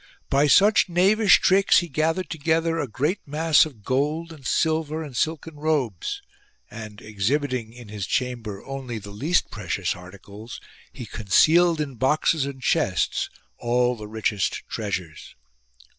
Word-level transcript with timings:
By 0.31 0.47
such 0.47 0.89
knavish 0.89 1.39
tricks 1.41 1.77
he 1.77 1.87
gathered 1.87 2.31
together 2.31 2.79
a 2.79 2.87
great 2.87 3.19
mass 3.27 3.67
of 3.67 3.83
gold 3.83 4.31
and 4.33 4.47
silver 4.47 5.03
and 5.03 5.15
silken 5.15 5.57
robes; 5.57 6.23
and, 6.71 6.99
exhibiting 6.99 7.71
in 7.71 7.89
his 7.89 8.07
chamber 8.07 8.65
only 8.65 8.97
the 8.97 9.11
least 9.11 9.51
precious 9.51 9.95
articles, 9.95 10.59
he 10.91 11.05
concealed 11.05 11.79
in 11.79 11.97
boxes 11.97 12.47
and 12.47 12.63
chests 12.63 13.29
all 13.59 13.95
the 13.95 14.07
richest 14.07 14.63
treasures. 14.67 15.35